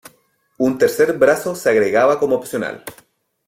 [0.57, 2.83] Un tercer brazo se agregaba como opcional.